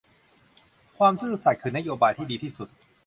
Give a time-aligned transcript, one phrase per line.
[0.97, 2.69] ความซื่อสัตย์คือนโบายที่ดีที่สุด